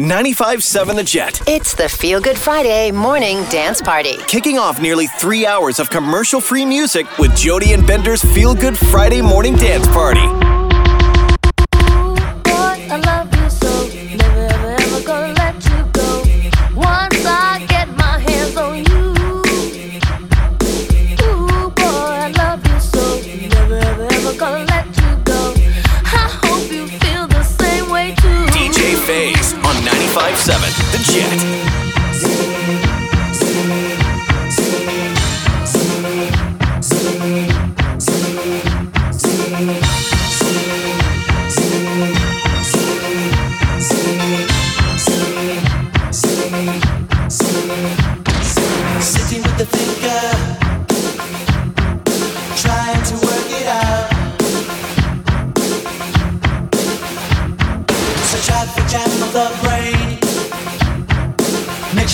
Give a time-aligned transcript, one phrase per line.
[0.00, 1.42] 95.7 The Jet.
[1.48, 4.16] It's the Feel Good Friday morning dance party.
[4.28, 8.78] Kicking off nearly three hours of commercial free music with Jody and Bender's Feel Good
[8.78, 10.47] Friday morning dance party.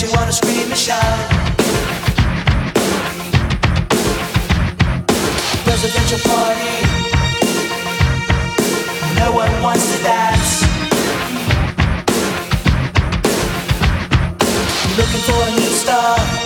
[0.01, 1.29] You wanna scream and shout.
[5.63, 6.75] Presidential party,
[9.19, 10.61] no one wants to dance.
[14.97, 16.44] Looking for a new star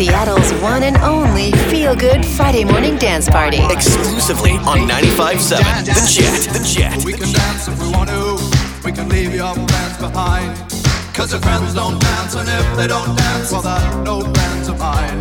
[0.00, 3.58] Seattle's one and only Feel Good Friday morning dance party.
[3.68, 6.54] Exclusively on 95.7 The Jet.
[6.54, 7.04] The Jet.
[7.04, 8.40] We can dance if we want to.
[8.82, 10.56] We can leave your friends behind.
[11.12, 14.78] Cause your friends don't dance, and if they don't dance, well, they're no friends of
[14.78, 15.20] mine.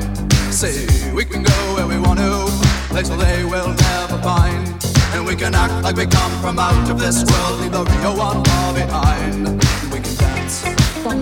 [0.49, 2.47] See, we can go where we want to,
[2.87, 4.65] place where they will never find.
[5.11, 8.15] And we can act like we come from out of this world, leave the real
[8.15, 9.61] one far behind.
[9.91, 10.63] We can dance.
[11.03, 11.21] But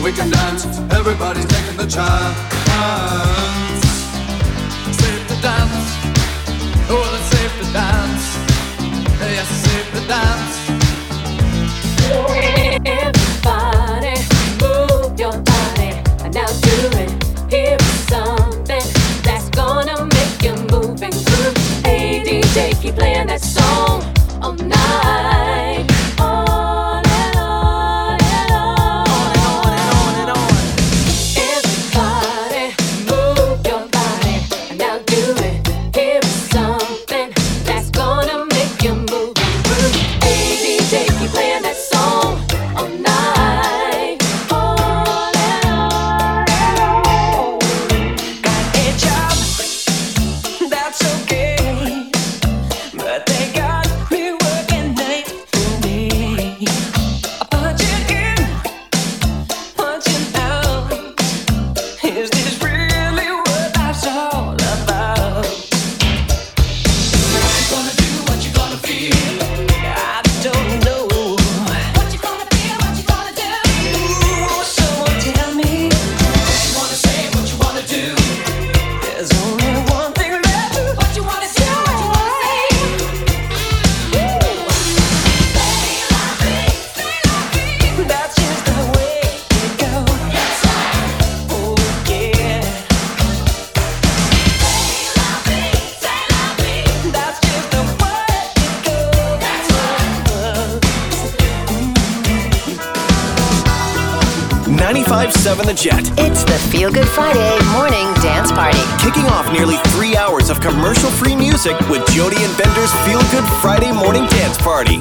[0.00, 0.64] we can dance.
[0.92, 2.38] Everybody's taking the chance.
[5.00, 5.88] Safe to dance.
[6.88, 8.24] Oh, it's safe to dance.
[9.20, 10.56] Yes, safe to dance.
[12.84, 14.14] Everybody,
[14.62, 15.90] move your body.
[16.36, 17.10] Now do it.
[17.50, 18.82] Here is something
[19.22, 20.42] that's gonna make
[22.84, 23.40] you playing that
[105.52, 106.10] The Jet.
[106.18, 108.78] It's the Feel Good Friday morning dance party.
[108.98, 113.44] Kicking off nearly three hours of commercial free music with Jody and Bender's Feel Good
[113.60, 114.98] Friday morning dance party.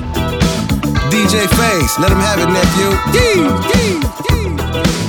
[1.10, 2.92] DJ Face, let him have it, nephew.
[3.16, 5.01] Yee, yee, yee.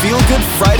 [0.00, 0.77] Feel Good Friday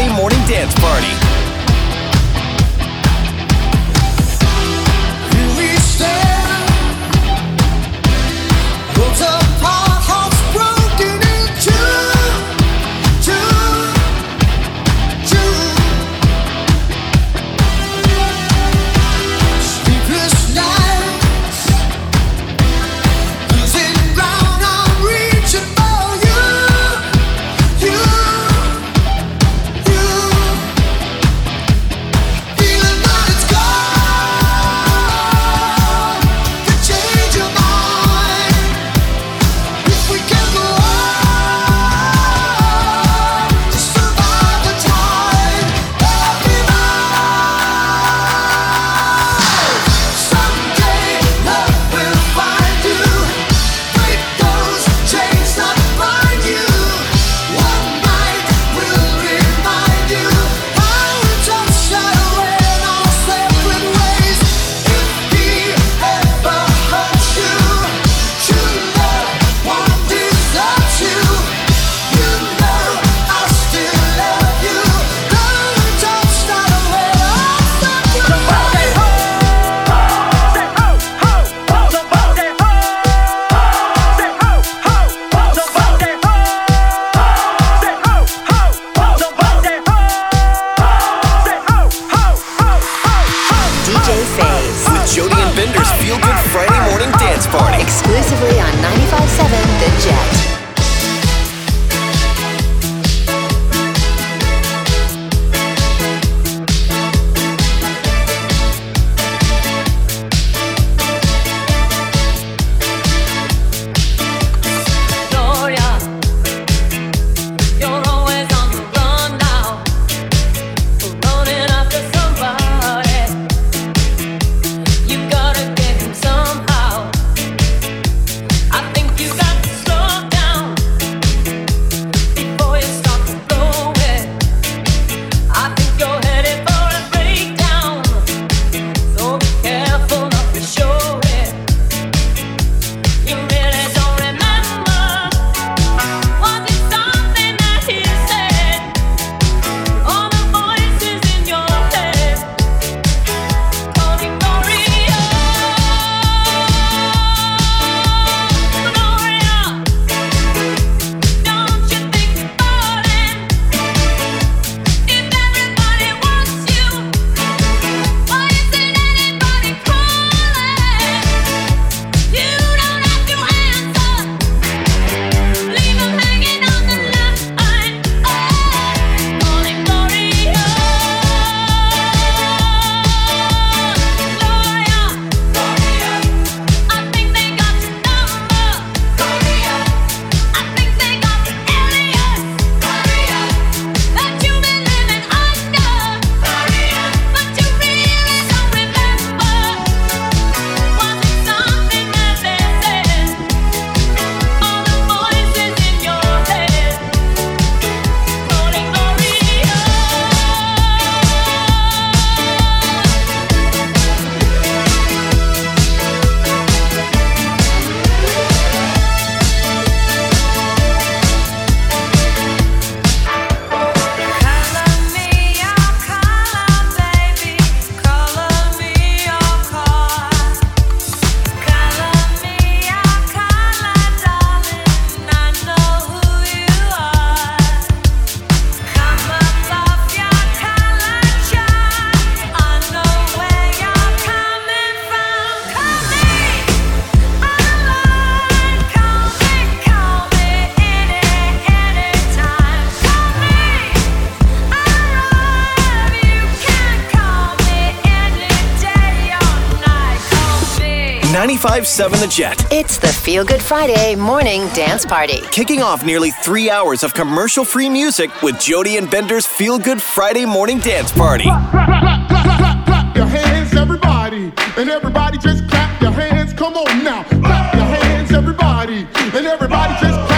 [261.58, 262.66] 95.7 The Jet.
[262.70, 265.40] It's the Feel Good Friday morning dance party.
[265.50, 270.00] Kicking off nearly three hours of commercial free music with Jody and Bender's Feel Good
[270.00, 271.46] Friday morning dance party.
[271.46, 274.52] Clap, clap, clap, clap clap your hands, everybody.
[274.76, 276.52] And everybody just clap your hands.
[276.52, 277.24] Come on now.
[277.24, 279.08] Clap your hands, everybody.
[279.36, 280.37] And everybody just clap.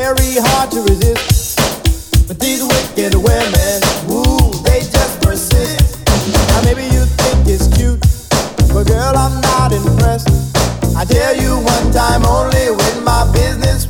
[0.00, 1.60] very hard to resist.
[2.26, 3.76] But these wicked women,
[4.08, 6.00] woo, they just persist.
[6.48, 8.00] Now maybe you think it's cute,
[8.72, 10.28] but girl, I'm not impressed.
[10.96, 13.84] I tell you one time only with my business.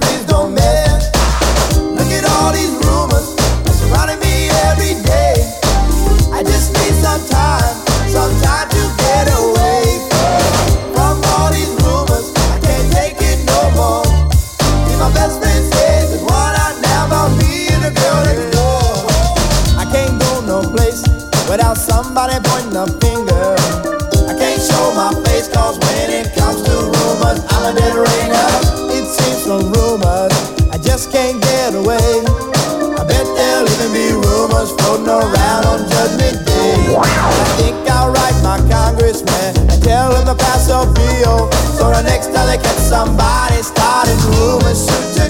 [40.94, 41.50] feel.
[41.76, 45.29] So the next time they catch somebody starting rumors, shoot to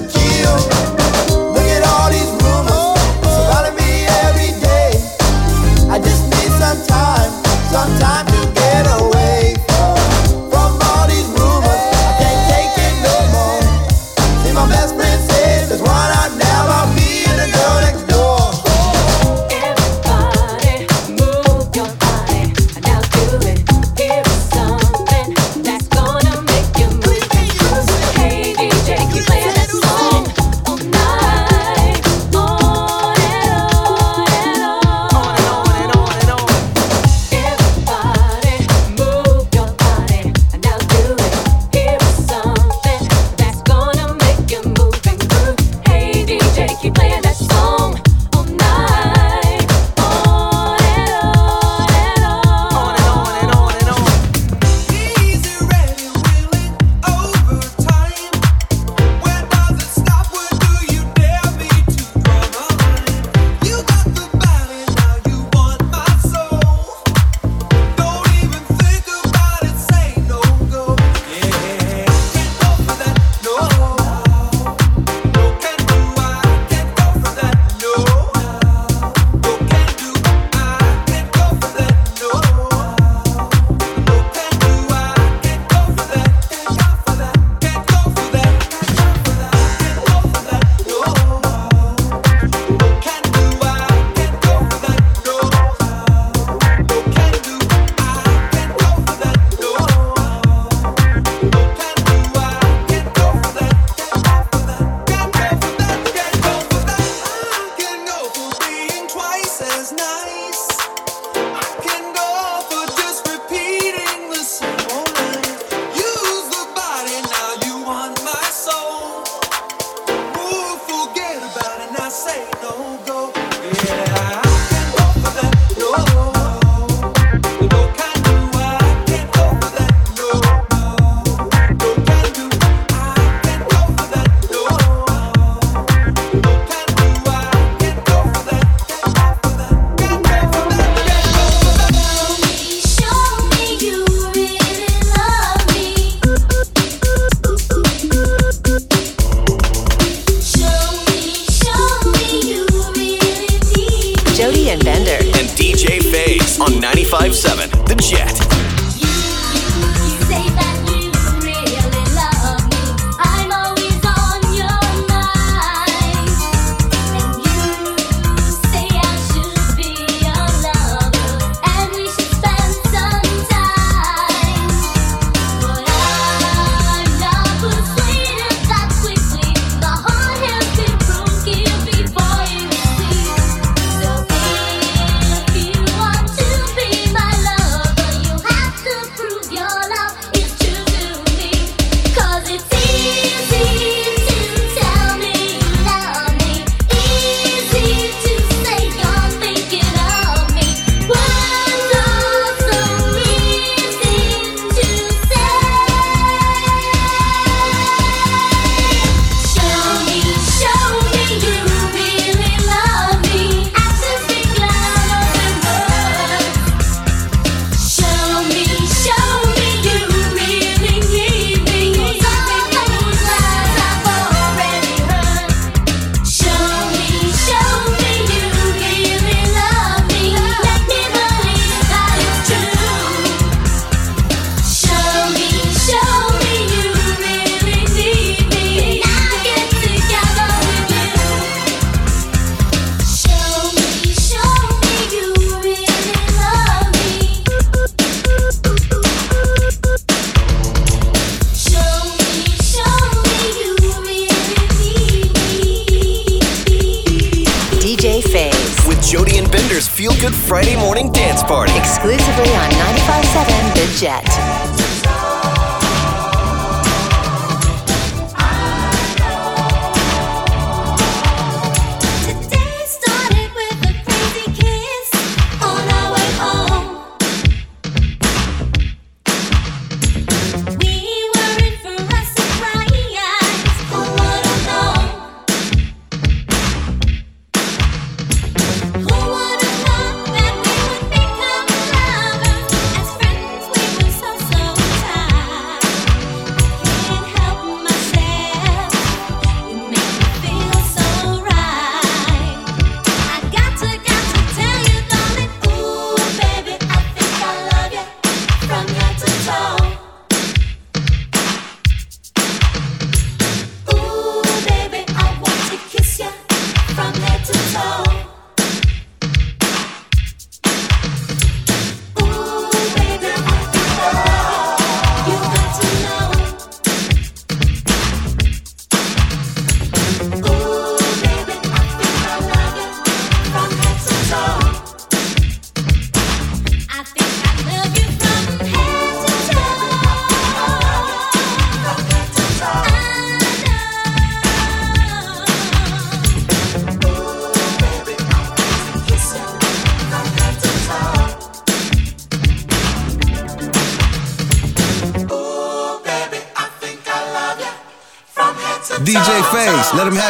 [259.11, 261.77] Jody and Bender's Feel Good Friday Morning Dance Party.
[261.77, 264.60] Exclusively on 95.7 The Jet.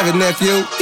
[0.02, 0.81] have a nephew.